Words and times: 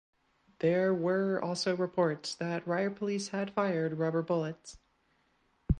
There 0.61 0.95
were 0.95 1.39
also 1.39 1.75
reports 1.75 2.33
that 2.33 2.65
riot 2.67 2.95
police 2.95 3.27
had 3.27 3.51
fired 3.53 3.99
rubber 3.99 4.23
bullets. 4.23 4.79